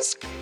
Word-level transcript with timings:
maintain 0.00 0.39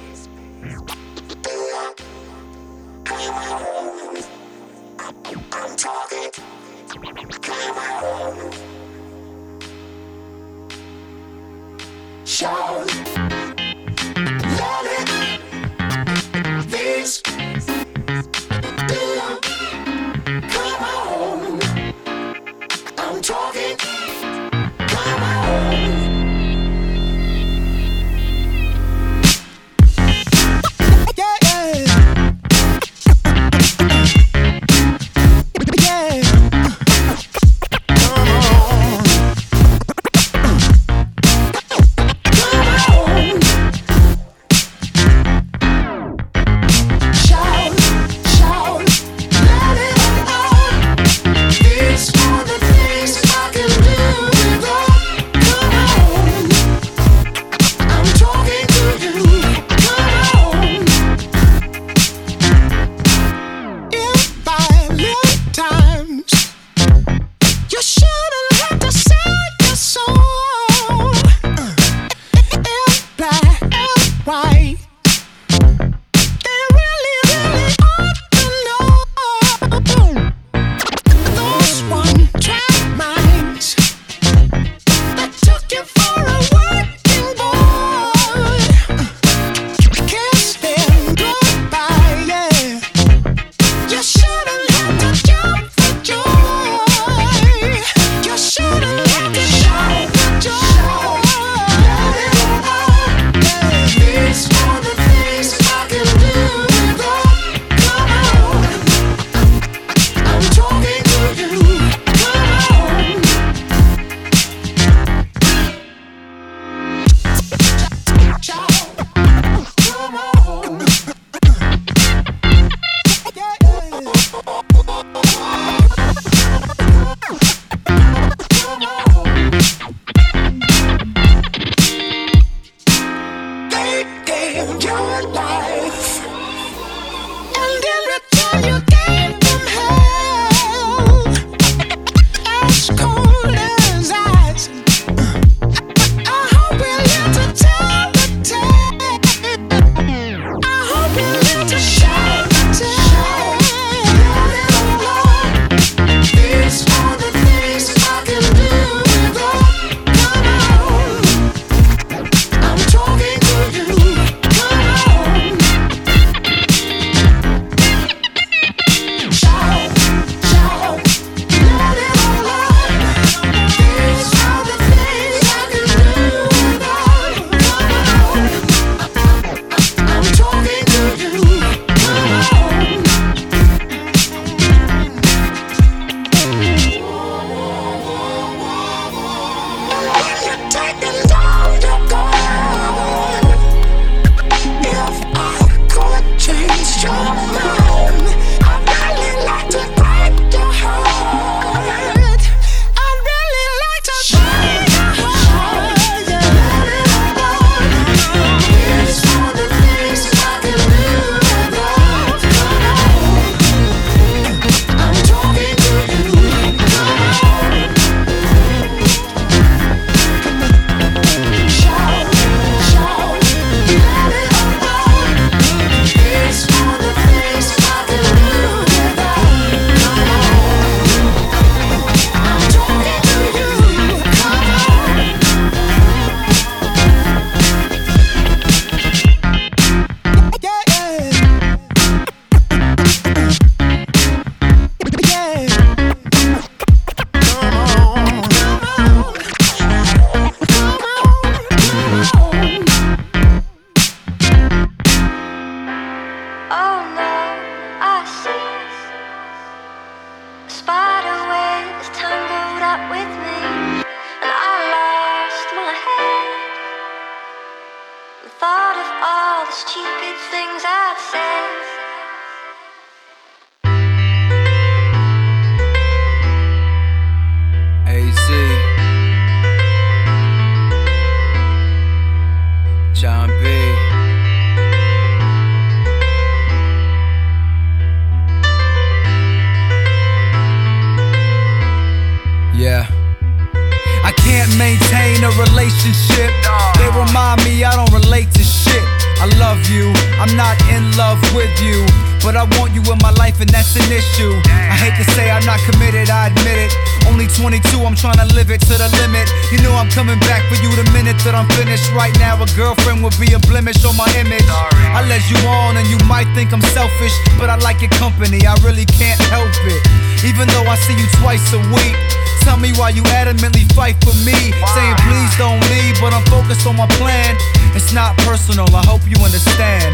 life, 303.58 303.60
and 303.60 303.70
that's 303.70 303.96
an 303.96 304.06
issue. 304.12 304.52
I 304.70 304.94
hate 304.94 305.16
to 305.18 305.26
say 305.32 305.50
I'm 305.50 305.64
not 305.66 305.80
committed, 305.90 306.30
I 306.30 306.48
admit 306.48 306.78
it. 306.78 306.92
Only 307.26 307.46
22, 307.46 308.04
I'm 308.04 308.14
trying 308.14 308.38
to 308.38 308.46
live 308.54 308.70
it 308.70 308.80
to 308.86 308.94
the 308.94 309.08
limit. 309.20 309.48
You 309.72 309.82
know 309.82 309.92
I'm 309.94 310.10
coming 310.10 310.38
back 310.40 310.62
for 310.70 310.80
you 310.82 310.90
the 310.94 311.08
minute 311.12 311.36
that 311.44 311.54
I'm 311.54 311.68
finished. 311.74 312.10
Right 312.14 312.34
now, 312.38 312.60
a 312.62 312.66
girlfriend 312.76 313.22
would 313.22 313.36
be 313.38 313.52
a 313.52 313.60
blemish 313.66 314.04
on 314.04 314.16
my 314.16 314.28
image. 314.38 314.64
I 314.68 315.24
let 315.26 315.42
you 315.50 315.58
on, 315.68 315.96
and 315.96 316.06
you 316.08 316.18
might 316.26 316.48
think 316.54 316.72
I'm 316.72 316.84
selfish, 316.94 317.34
but 317.58 317.68
I 317.70 317.76
like 317.76 318.00
your 318.00 318.12
company, 318.16 318.66
I 318.66 318.74
really 318.82 319.06
can't 319.06 319.40
help 319.50 319.70
it. 319.84 320.00
Even 320.46 320.68
though 320.68 320.86
I 320.86 320.96
see 320.96 321.16
you 321.18 321.28
twice 321.42 321.64
a 321.74 321.82
week. 321.92 322.16
Tell 322.62 322.76
me 322.76 322.92
why 323.00 323.10
you 323.10 323.22
adamantly 323.32 323.88
fight 323.94 324.20
for 324.20 324.34
me. 324.44 324.58
Saying 324.92 325.16
please 325.24 325.52
don't 325.56 325.80
leave, 325.88 326.20
but 326.20 326.34
I'm 326.34 326.44
focused 326.52 326.86
on 326.86 326.96
my 326.96 327.06
plan. 327.16 327.56
It's 327.96 328.12
not 328.12 328.36
personal, 328.44 328.84
I 328.94 329.02
hope 329.06 329.24
you 329.24 329.40
understand. 329.42 330.12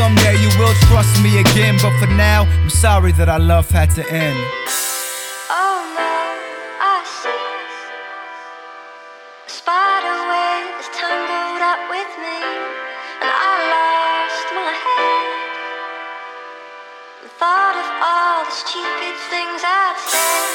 Someday 0.00 0.40
you 0.40 0.48
will 0.58 0.72
trust 0.88 1.22
me 1.22 1.40
again, 1.40 1.76
but 1.82 1.92
for 2.00 2.06
now, 2.06 2.48
I'm 2.64 2.70
sorry 2.70 3.12
that 3.20 3.28
our 3.28 3.38
love 3.38 3.68
had 3.68 3.90
to 4.00 4.02
end. 4.10 4.38
Oh 5.52 5.76
no, 5.92 6.16
I 6.80 7.04
see. 7.04 7.28
A 9.44 9.50
spider 9.60 10.16
web 10.24 10.80
is 10.80 10.88
tangled 10.96 11.60
up 11.60 11.84
with 11.92 12.12
me, 12.16 12.32
and 13.20 13.28
I 13.28 13.52
lost 13.76 14.48
my 14.56 14.72
head. 14.72 15.20
The 17.20 17.28
thought 17.36 17.76
of 17.76 17.88
all 18.00 18.48
the 18.48 18.56
stupid 18.56 19.16
things 19.28 19.60
I'd 19.60 20.00
said. 20.00 20.48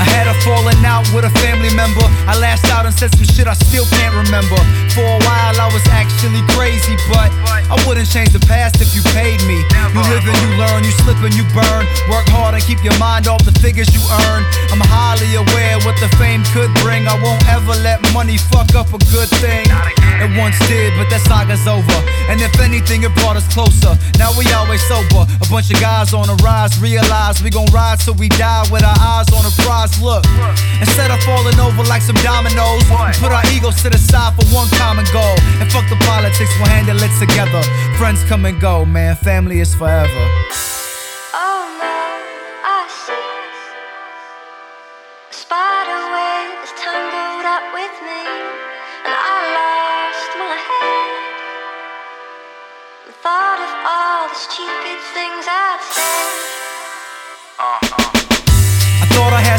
I 0.00 0.04
had 0.16 0.32
a 0.32 0.36
falling 0.40 0.80
out 0.88 1.04
with 1.12 1.28
a 1.28 1.34
family 1.44 1.68
member. 1.76 2.08
I 2.24 2.40
lashed 2.40 2.72
out 2.72 2.86
and 2.88 2.94
said 2.96 3.12
some 3.12 3.28
shit 3.28 3.46
I 3.46 3.52
still 3.52 3.84
can't 4.00 4.16
remember. 4.16 4.56
For 4.90 5.06
a 5.06 5.22
while 5.22 5.54
I 5.54 5.70
was 5.70 5.86
actually 5.94 6.42
crazy, 6.58 6.98
but 7.06 7.30
I 7.70 7.78
wouldn't 7.86 8.10
change 8.10 8.34
the 8.34 8.42
past 8.42 8.82
if 8.82 8.90
you 8.90 9.02
paid 9.14 9.38
me. 9.46 9.62
You 9.94 10.02
live 10.10 10.26
and 10.26 10.38
you 10.42 10.50
learn, 10.58 10.82
you 10.82 10.90
slip 10.90 11.22
and 11.22 11.30
you 11.30 11.46
burn. 11.54 11.86
Work 12.10 12.26
hard 12.34 12.58
and 12.58 12.62
keep 12.66 12.82
your 12.82 12.98
mind 12.98 13.30
off 13.30 13.46
the 13.46 13.54
figures 13.62 13.86
you 13.94 14.02
earn. 14.26 14.42
I'm 14.74 14.82
highly 14.82 15.30
aware 15.38 15.78
what 15.86 15.94
the 16.02 16.10
fame 16.18 16.42
could 16.50 16.74
bring. 16.82 17.06
I 17.06 17.14
won't 17.22 17.38
ever 17.46 17.78
let 17.86 18.02
money 18.10 18.34
fuck 18.36 18.74
up 18.74 18.90
a 18.90 18.98
good 19.14 19.30
thing. 19.38 19.70
It 20.18 20.30
once 20.34 20.58
did, 20.66 20.90
but 20.98 21.06
that 21.14 21.22
saga's 21.22 21.64
over. 21.70 21.98
And 22.26 22.42
if 22.42 22.58
anything, 22.58 23.06
it 23.06 23.14
brought 23.22 23.38
us 23.38 23.46
closer. 23.54 23.94
Now 24.18 24.34
we 24.34 24.44
always 24.50 24.82
sober. 24.90 25.22
A 25.22 25.46
bunch 25.46 25.70
of 25.70 25.78
guys 25.78 26.10
on 26.12 26.26
the 26.26 26.34
rise 26.42 26.74
realize 26.82 27.38
we 27.42 27.50
gon' 27.50 27.70
ride 27.70 28.02
till 28.02 28.18
we 28.18 28.26
die 28.34 28.66
with 28.74 28.82
our 28.82 28.98
eyes 28.98 29.30
on 29.30 29.46
the 29.46 29.54
prize. 29.62 29.94
Look, 30.02 30.26
instead 30.82 31.14
of 31.14 31.22
falling 31.22 31.58
over 31.62 31.86
like 31.86 32.02
some 32.02 32.18
dominoes, 32.26 32.82
put 33.22 33.30
our 33.30 33.46
egos 33.54 33.78
to 33.86 33.88
the 33.88 33.98
side 33.98 34.34
for 34.34 34.46
one 34.50 34.66
common 34.80 35.04
goal. 35.12 35.36
And 35.60 35.68
fuck 35.70 35.86
the 35.92 36.00
politics, 36.08 36.52
we'll 36.58 36.72
handle 36.72 36.96
it 36.96 37.12
together. 37.20 37.62
Friends 38.00 38.24
come 38.24 38.44
and 38.48 38.58
go, 38.60 38.84
man. 38.84 39.14
Family 39.16 39.60
is 39.60 39.74
forever. 39.74 40.24
Oh 41.36 41.62
no, 41.84 42.00
I 42.64 42.80
see. 43.04 43.28
A 45.30 45.34
spider 45.42 46.00
web 46.16 46.64
is 46.64 46.72
tangled 46.80 47.46
up 47.56 47.64
with 47.76 47.94
me, 48.08 48.22
and 49.04 49.12
I 49.12 49.36
lost 49.60 50.30
my 50.40 50.56
head. 50.68 51.12
The 53.06 53.14
thought 53.24 53.60
of 53.66 53.72
all 53.84 54.22
the 54.32 54.38
stupid 54.48 54.98
things 55.12 55.44
I'd 55.44 55.80
said. 55.92 56.32
I 57.60 57.76
thought 57.80 57.84
I 57.84 57.89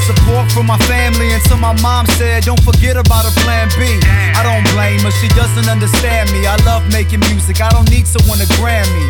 had 0.02 0.16
support 0.16 0.52
from 0.52 0.66
my 0.66 0.78
family 0.90 1.32
until 1.32 1.58
my 1.58 1.74
mom 1.82 2.06
said, 2.18 2.44
Don't 2.44 2.62
forget 2.64 2.98
about 2.98 3.26
a 3.26 3.32
plan 3.42 3.70
B. 3.78 4.00
I 4.36 4.44
don't 4.44 4.66
blame 4.74 5.00
her, 5.02 5.12
she 5.12 5.28
doesn't 5.30 5.70
understand 5.70 6.32
me. 6.32 6.46
I 6.46 6.56
love 6.66 6.84
making 6.92 7.20
music, 7.32 7.62
I 7.62 7.70
don't 7.70 7.90
need 7.90 8.08
someone 8.08 8.40
to 8.40 8.48
Grammy. 8.58 9.08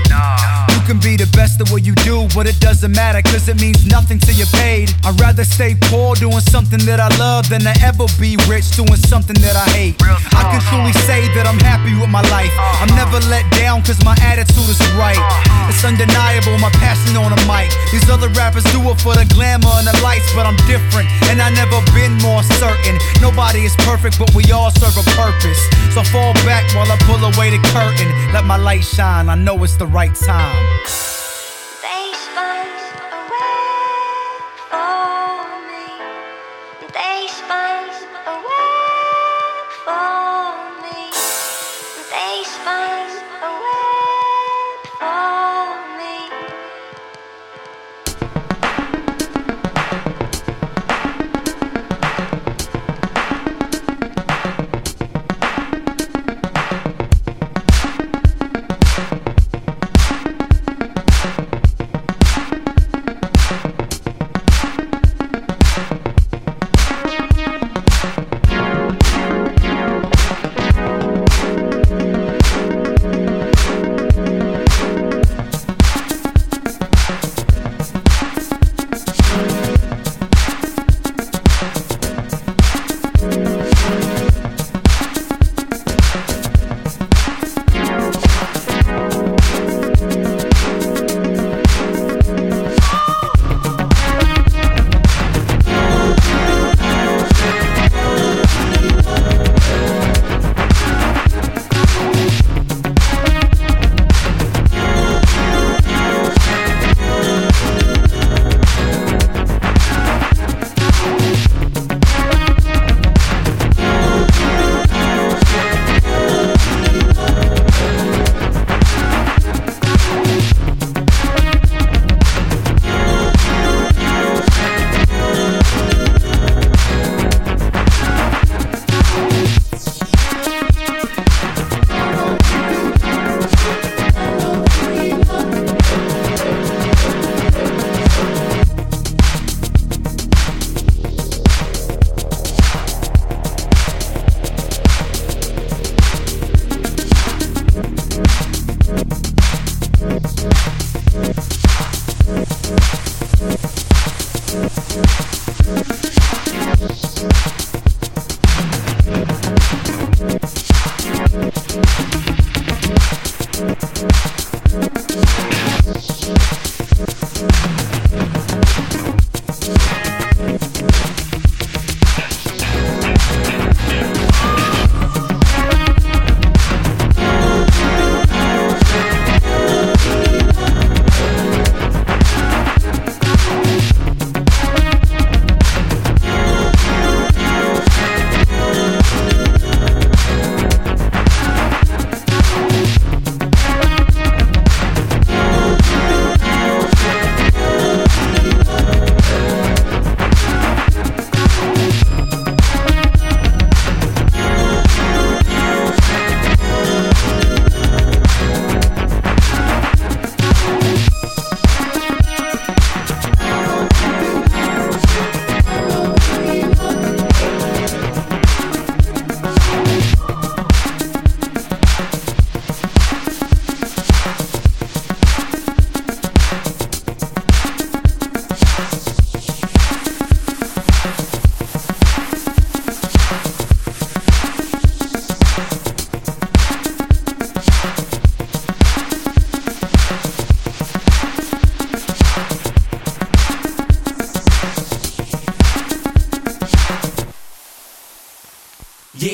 You 0.71 0.80
can 0.91 0.99
be 0.99 1.15
the 1.15 1.29
best 1.31 1.61
at 1.63 1.71
what 1.71 1.87
you 1.87 1.95
do, 2.03 2.27
but 2.35 2.43
it 2.43 2.59
doesn't 2.59 2.91
matter, 2.91 3.23
cause 3.23 3.47
it 3.47 3.55
means 3.63 3.87
nothing 3.87 4.19
till 4.19 4.35
you're 4.35 4.55
paid. 4.59 4.91
I'd 5.07 5.15
rather 5.23 5.47
stay 5.47 5.71
poor 5.87 6.19
doing 6.19 6.43
something 6.51 6.83
that 6.83 6.99
I 6.99 7.07
love 7.15 7.47
than 7.47 7.63
to 7.63 7.71
ever 7.79 8.11
be 8.19 8.35
rich 8.51 8.75
doing 8.75 8.99
something 8.99 9.39
that 9.39 9.55
I 9.55 9.63
hate. 9.71 9.95
I 10.35 10.43
can 10.51 10.59
truly 10.67 10.91
say 11.07 11.31
that 11.39 11.47
I'm 11.47 11.63
happy 11.63 11.95
with 11.95 12.11
my 12.11 12.19
life. 12.27 12.51
I'm 12.83 12.91
never 12.99 13.23
let 13.31 13.47
down 13.55 13.87
cause 13.87 14.03
my 14.03 14.19
attitude 14.19 14.67
is 14.67 14.83
right. 14.99 15.15
It's 15.71 15.79
undeniable, 15.87 16.59
my 16.59 16.73
passion 16.75 17.15
on 17.15 17.31
the 17.31 17.39
mic. 17.47 17.71
These 17.95 18.11
other 18.11 18.27
rappers 18.35 18.67
do 18.75 18.83
it 18.91 18.99
for 18.99 19.15
the 19.15 19.23
glamour 19.31 19.71
and 19.79 19.87
the 19.87 19.95
lights, 20.03 20.27
but 20.35 20.43
I'm 20.43 20.59
different, 20.67 21.07
and 21.31 21.39
I 21.39 21.55
never 21.55 21.79
been 21.95 22.19
more 22.19 22.43
certain. 22.59 22.99
Nobody 23.23 23.63
is 23.63 23.75
perfect, 23.87 24.19
but 24.19 24.35
we 24.35 24.43
all 24.51 24.75
serve 24.75 24.99
a 24.99 25.07
purpose. 25.15 25.61
So 25.95 26.03
fall 26.03 26.35
back 26.43 26.67
while 26.75 26.91
I 26.91 26.99
pull 27.07 27.23
away 27.23 27.47
the 27.55 27.63
curtain. 27.71 28.11
Let 28.35 28.43
my 28.43 28.59
light 28.59 28.83
shine, 28.83 29.31
I 29.31 29.35
know 29.39 29.55
it's 29.63 29.79
the 29.79 29.87
right 29.87 30.11
time. 30.11 30.80
They 30.83 31.20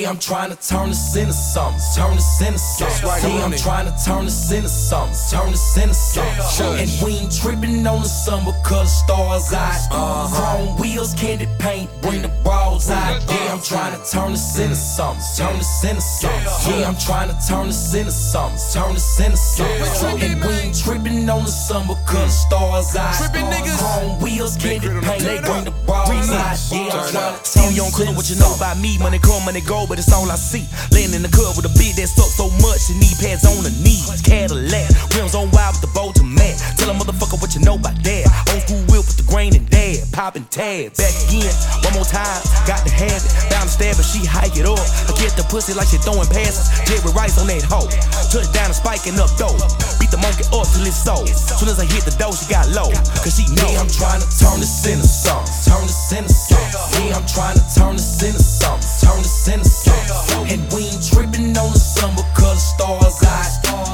I'm 0.07 0.17
trying 0.17 0.51
to 0.51 0.55
turn 0.55 0.87
this 0.89 1.15
into 1.17 1.33
something. 1.33 1.81
Turn 1.93 2.15
this 2.15 2.41
into 2.41 2.57
something. 2.57 3.09
right, 3.09 3.21
yeah, 3.21 3.29
I'm 3.29 3.35
I'm 3.37 3.43
on 3.43 3.53
it. 3.53 3.59
trying 3.59 3.85
to 3.91 4.05
turn 4.05 4.23
this 4.23 4.51
into 4.53 4.69
something. 4.69 5.15
Turn 5.29 5.51
this 5.51 5.77
into 5.77 5.93
something. 5.93 6.79
And 6.79 6.89
we 7.03 7.17
ain't 7.17 7.35
tripping 7.35 7.85
on 7.85 8.03
the 8.03 8.07
sun 8.07 8.45
because 8.45 8.87
the 8.87 9.03
stars 9.03 9.53
out. 9.53 9.75
Uh-huh. 9.91 10.63
Chrome 10.63 10.79
wheels, 10.79 11.13
candy 11.13 11.47
paint, 11.59 11.89
bring 12.01 12.21
the 12.21 12.29
bras 12.41 12.89
out. 12.89 13.21
Yeah, 13.27 13.46
I'm 13.57 13.63
trying 13.63 13.97
to 13.97 14.05
turn 14.05 14.31
this 14.37 14.59
into 14.59 14.75
something. 14.75 15.25
Turn 15.33 15.57
this 15.57 15.83
into 15.83 15.97
something. 15.97 16.77
Yeah, 16.77 16.85
I'm 16.85 16.95
trying 16.95 17.33
to 17.33 17.37
turn 17.41 17.65
this 17.65 17.89
into 17.95 18.11
something. 18.11 18.53
Turn 18.69 18.93
this 18.93 19.17
into 19.17 19.33
something. 19.33 20.21
And 20.21 20.45
we 20.45 20.53
ain't 20.61 20.77
tripping 20.77 21.25
on 21.25 21.41
the 21.41 21.49
sun 21.49 21.89
because 21.89 22.29
the 22.29 22.29
stars 22.29 22.93
out. 22.93 23.17
Trippin' 23.17 23.49
niggas. 23.49 23.81
Chrome 23.81 24.21
wheels, 24.21 24.61
candy 24.61 24.93
paint, 25.01 25.25
Turn 25.25 25.41
bring 25.41 25.65
the 25.65 25.73
Remix. 25.89 26.29
out. 26.37 26.53
Yeah, 26.69 27.01
I'm 27.01 27.09
trying 27.09 27.33
to 27.33 27.49
Tell 27.49 27.65
turn 27.65 27.73
you 27.73 27.81
on 27.81 27.89
this 27.89 27.97
club 27.97 28.13
what 28.13 28.29
you 28.29 28.37
know 28.37 28.53
about 28.53 28.77
me. 28.77 28.93
Money 29.01 29.17
come, 29.17 29.41
money 29.41 29.65
go, 29.65 29.89
but 29.89 29.97
it's 29.97 30.13
all 30.13 30.29
I 30.29 30.37
see. 30.37 30.69
Laying 30.93 31.17
in 31.17 31.25
the 31.25 31.33
club 31.33 31.57
with 31.57 31.65
a 31.65 31.73
beat 31.81 31.97
that 31.97 32.13
sucks 32.13 32.37
so 32.37 32.53
much, 32.61 32.85
the 32.85 32.93
knee 33.01 33.17
pads 33.17 33.41
on 33.41 33.57
the 33.65 33.73
knees. 33.81 34.05
Cadillac, 34.21 34.85
rims 35.17 35.33
on 35.33 35.49
wild 35.49 35.73
with 35.73 35.81
the 35.81 35.89
bow 35.97 36.13
to 36.13 36.21
mat. 36.21 36.61
Tell 36.77 36.93
a 36.93 36.93
motherfucker 36.93 37.41
what 37.41 37.57
you 37.57 37.65
know 37.65 37.81
about 37.81 37.97
that. 38.05 38.29
Old 38.53 38.61
school 38.69 38.85
whip 38.93 39.01
with 39.09 39.17
the 39.17 39.25
grain 39.25 39.57
and 39.57 39.65
dad. 39.73 40.05
Popping 40.13 40.45
tab. 40.53 40.93
Back 40.93 41.09
again, 41.25 41.49
one 41.81 41.97
more 41.97 42.05
time. 42.05 42.37
Got 42.69 42.85
to 42.85 42.93
have 42.93 43.46
to 43.49 43.67
stab 43.67 43.95
she 44.03 44.25
hike 44.25 44.55
it 44.57 44.65
up. 44.65 44.79
I 44.79 45.11
get 45.19 45.35
the 45.35 45.45
pussy 45.47 45.73
like 45.73 45.87
she 45.87 45.97
throwing 45.99 46.27
passes. 46.27 46.67
Jerry 46.87 47.11
Rice 47.13 47.39
on 47.39 47.47
that 47.47 47.63
hoe. 47.63 47.87
Touchdown 48.31 48.71
and 48.71 48.75
spiking 48.75 49.19
up 49.19 49.31
though. 49.35 49.55
Beat 49.99 50.11
the 50.11 50.19
monkey 50.19 50.47
up 50.51 50.67
till 50.67 50.87
it's 50.87 50.99
so. 50.99 51.23
Soon 51.25 51.69
as 51.69 51.79
I 51.79 51.85
hit 51.85 52.03
the 52.03 52.15
dough, 52.15 52.35
she 52.35 52.47
got 52.47 52.67
low. 52.71 52.91
Cause 53.23 53.35
she 53.35 53.47
know 53.55 53.69
I'm 53.79 53.91
trying 53.91 54.21
to 54.23 54.29
turn 54.39 54.59
this 54.59 54.87
into 54.87 55.07
something. 55.07 55.51
Turn 55.67 55.83
this 55.83 56.11
into 56.11 56.33
something. 56.33 57.07
Yeah, 57.07 57.19
I'm 57.19 57.27
trying 57.27 57.57
to 57.59 57.65
turn 57.75 57.95
this 57.95 58.23
into 58.23 58.41
something. 58.41 58.87
Turn 59.03 59.19
this 59.21 59.47
into 59.47 59.69
something. 59.69 60.51
And 60.51 60.61
we 60.71 60.87
ain't 60.87 61.03
tripping 61.03 61.55
on 61.57 61.71
the 61.73 61.81
because 62.15 62.59
the 62.59 62.67
stars 62.75 63.19
out. 63.23 63.51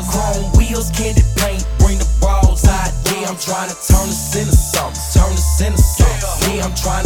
Chrome 0.10 0.52
wheels, 0.58 0.92
candy 0.92 1.24
paint, 1.38 1.66
bring 1.80 1.98
the 1.98 2.08
bras 2.20 2.66
out. 2.68 2.92
Yeah, 3.10 3.30
I'm 3.30 3.40
trying 3.40 3.70
to 3.70 3.78
turn 3.78 4.08
this 4.08 4.36
into 4.36 4.56
something. 4.56 5.00
Turn 5.14 5.32
this 5.32 5.62
into 5.62 5.82
something. 5.82 6.54
Yeah, 6.54 6.66
I'm 6.66 6.76
trying 6.76 7.03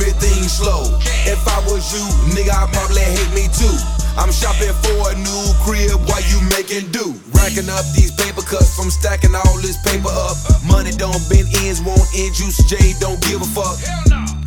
everything 0.00 0.48
slow. 0.48 0.96
If 1.28 1.40
I 1.46 1.60
was 1.68 1.92
you, 1.92 2.04
nigga, 2.32 2.56
I'd 2.56 2.72
probably 2.72 3.04
hate 3.04 3.32
me 3.36 3.48
too. 3.52 3.76
I'm 4.16 4.32
shopping 4.32 4.72
for 4.80 5.12
a 5.12 5.14
new 5.14 5.44
crib 5.60 6.00
while 6.08 6.24
you 6.24 6.40
making 6.56 6.90
do. 6.90 7.14
Racking 7.36 7.68
up 7.68 7.84
these 7.92 8.10
paper 8.12 8.42
cuts 8.42 8.74
from 8.74 8.90
stacking 8.90 9.34
all 9.34 9.56
this 9.60 9.76
paper 9.84 10.08
up. 10.08 10.36
Money 10.64 10.90
don't 10.92 11.20
bend 11.28 11.48
ends, 11.64 11.80
won't 11.82 12.00
end 12.16 12.34
juice. 12.34 12.58
J 12.64 12.94
don't 12.98 13.20
give 13.22 13.40
a 13.40 13.48
fuck. 13.52 13.76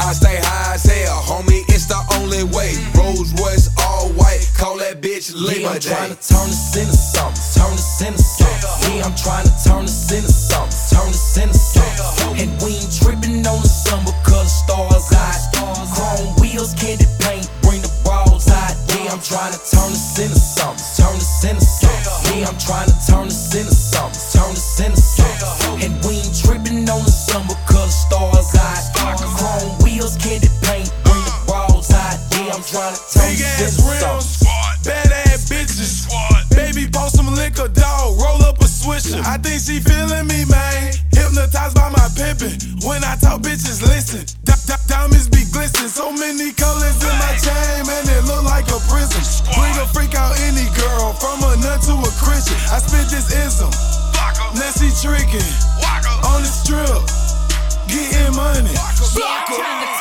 I 0.03 0.11
stay 0.11 0.35
high 0.35 0.75
as 0.75 0.83
hell, 0.83 1.15
homie. 1.23 1.63
It's 1.71 1.87
the 1.87 1.95
only 2.19 2.43
way. 2.51 2.75
Rolls 2.91 3.31
Royce 3.39 3.71
all 3.79 4.11
white, 4.19 4.43
call 4.51 4.75
that 4.83 4.99
bitch 4.99 5.31
Yeah, 5.31 5.47
Labor 5.47 5.71
I'm 5.71 5.79
trying 5.79 6.11
to 6.11 6.19
turn 6.19 6.47
this 6.51 6.75
into 6.75 6.91
something. 6.91 7.39
Turn 7.55 7.71
this 7.71 8.01
into 8.03 8.19
something. 8.19 8.99
Yeah, 8.99 9.07
I'm 9.07 9.15
trying 9.15 9.47
to 9.47 9.55
turn 9.63 9.87
this 9.87 10.11
into 10.11 10.27
something. 10.27 10.75
Turn 10.91 11.07
this 11.07 11.37
into 11.39 11.55
something. 11.55 12.35
And 12.35 12.51
we 12.59 12.83
ain't 12.83 12.91
tripping 12.91 13.47
on 13.47 13.63
the 13.63 13.71
sun 13.71 14.03
because 14.03 14.51
the 14.51 14.59
stars 14.67 15.07
out. 15.15 15.39
Chrome 15.95 16.35
wheels, 16.43 16.75
candy 16.75 17.07
paint, 17.23 17.47
bring 17.63 17.79
the 17.79 17.91
bras 18.03 18.51
out. 18.51 18.75
Yeah, 18.91 19.15
I'm 19.15 19.23
trying 19.23 19.55
to 19.55 19.61
turn 19.71 19.87
this 19.95 20.19
into 20.19 20.35
something. 20.35 20.83
Turn 20.99 21.15
this 21.15 21.47
into 21.47 21.63
something. 21.63 22.43
Yeah, 22.43 22.51
I'm 22.51 22.59
trying 22.59 22.91
to 22.91 22.97
turn 23.07 23.31
this 23.31 23.42
Yeah, 32.73 32.89
I'm 32.89 32.97
trying 32.97 32.97
to 32.97 33.13
turn 33.13 33.29
Big 33.29 33.37
this 33.37 33.77
ass 33.77 33.85
rims, 33.85 34.41
bad 34.81 35.11
ass 35.29 35.45
bitches. 35.45 36.09
Baby, 36.49 36.89
post 36.89 37.15
some 37.15 37.29
liquor, 37.29 37.69
dog. 37.69 38.17
Roll 38.17 38.41
up 38.49 38.57
a 38.57 38.65
swisher. 38.65 39.21
I 39.21 39.37
think 39.37 39.61
she 39.61 39.77
feeling 39.77 40.25
me, 40.25 40.41
man. 40.49 40.89
Hypnotized 41.13 41.75
by 41.77 41.89
my 41.93 42.09
pimpin'. 42.17 42.57
When 42.81 43.03
I 43.05 43.13
talk, 43.21 43.45
bitches 43.45 43.85
listen. 43.85 44.25
Di- 44.41 44.57
di- 44.65 44.85
diamonds 44.89 45.29
be 45.29 45.45
glistening. 45.53 45.89
So 45.93 46.09
many 46.17 46.49
colors 46.53 46.97
in 46.97 47.13
my 47.21 47.33
chain, 47.37 47.85
man. 47.85 48.09
It 48.09 48.25
look 48.25 48.41
like 48.41 48.65
a 48.73 48.81
prison. 48.89 49.21
Bring 49.53 49.77
a 49.77 49.85
freak 49.93 50.17
out 50.17 50.33
any 50.49 50.65
girl, 50.73 51.13
from 51.13 51.45
a 51.45 51.53
nut 51.61 51.77
to 51.85 51.93
a 51.93 52.11
Christian. 52.17 52.57
I 52.73 52.81
spit 52.81 53.05
this 53.13 53.29
ism. 53.37 53.69
Nancy 54.57 54.89
trickin' 54.97 55.45
on 56.25 56.41
the 56.41 56.49
strip, 56.49 57.05
getting 57.85 58.33
money. 58.33 58.73
Yeah, 58.73 59.92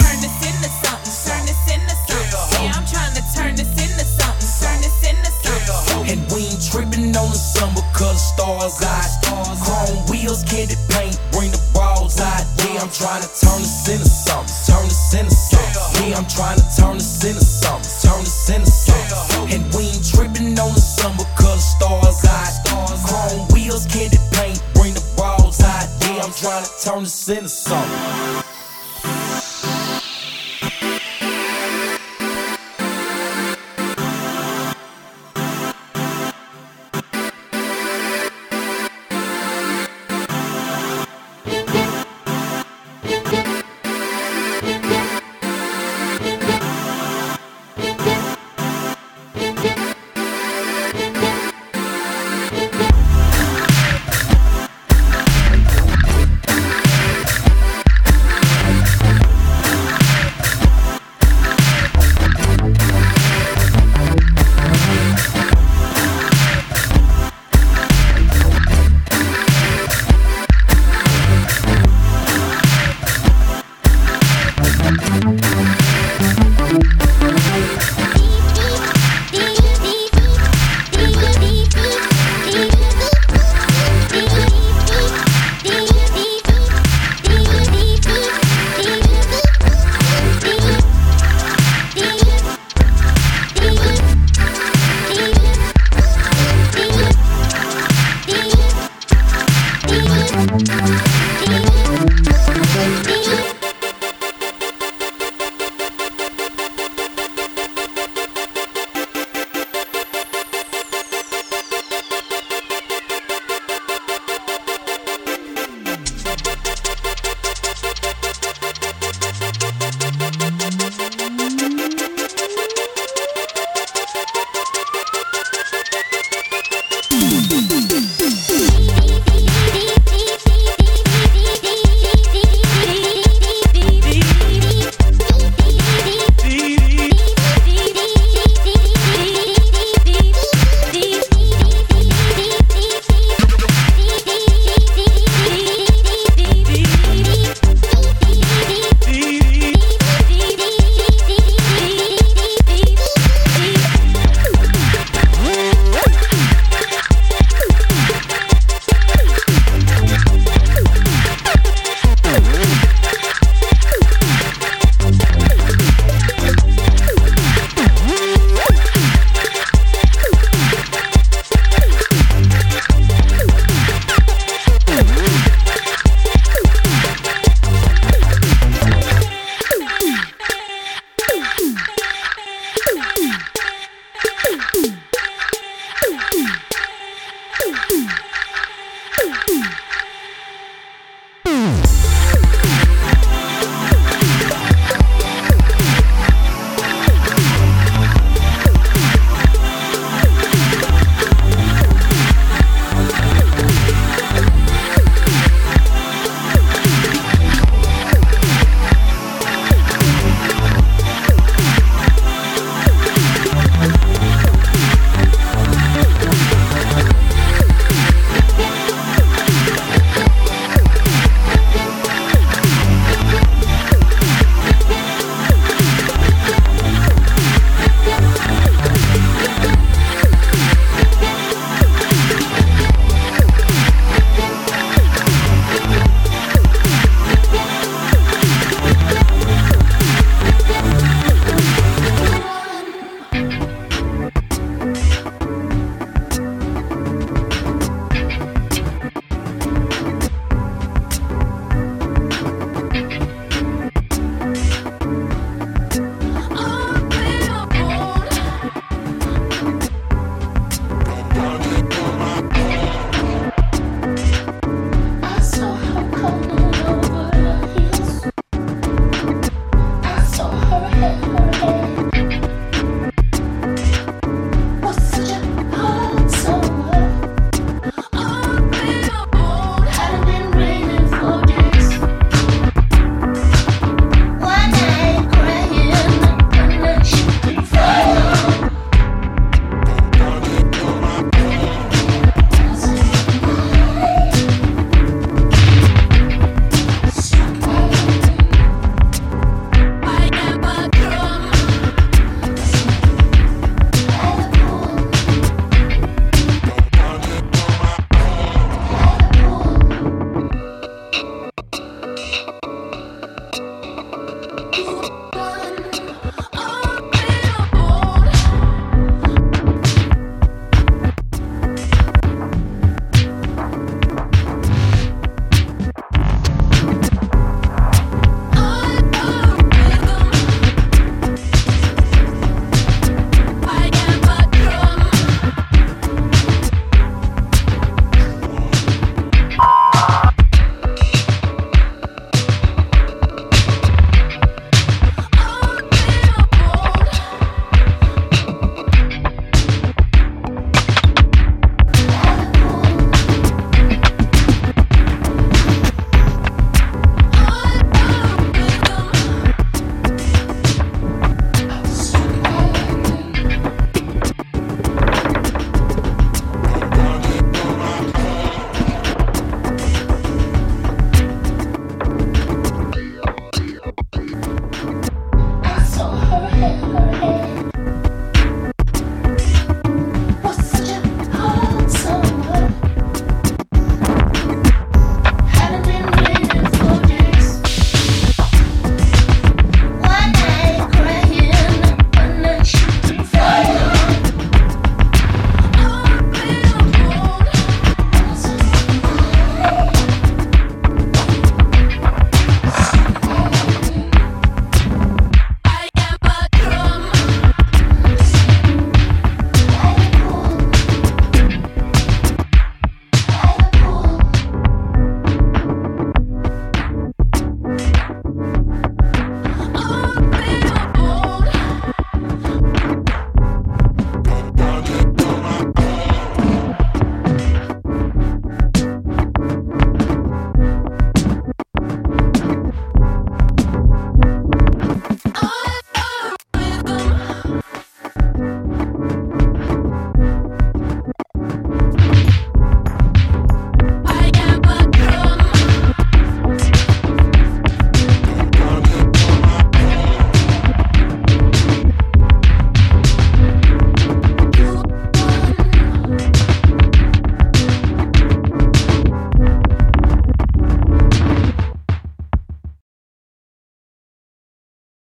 I'm 12.82 12.90
trying 12.90 13.22
to 13.22 13.28
turn 13.28 13.60
this 13.62 13.88
into 13.88 14.08
something. 14.08 14.50
Turn 14.66 14.82
this 14.88 15.14
into 15.14 15.30
something. 15.30 16.10
Yeah, 16.10 16.18
I'm 16.18 16.26
trying 16.26 16.58
to 16.58 16.66
turn 16.76 16.94
this 16.94 17.22
into 17.22 17.44
something. 17.44 18.10
Turn 18.10 18.24
this 18.24 18.50
into 18.50 18.68
something. 18.68 19.54
And 19.54 19.74
we 19.76 19.84
ain't 19.86 20.04
tripping 20.04 20.58
on 20.58 20.74
the 20.74 20.82
because 21.16 21.62
the 21.78 21.78
stars 21.78 22.24
out. 22.26 23.06
Chrome 23.06 23.46
wheels, 23.54 23.86
candy 23.86 24.18
paint, 24.32 24.60
bring 24.74 24.94
the 24.94 25.04
bras 25.14 25.62
out. 25.62 25.86
Yeah, 26.00 26.24
I'm 26.24 26.32
trying 26.32 26.64
to 26.64 26.70
turn 26.82 27.04
this 27.04 27.28
into 27.28 27.48
something. 27.48 28.41